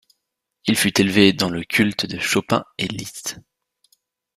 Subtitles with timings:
[0.65, 3.39] Il fut élevé dans le culte de Chopin et Liszt.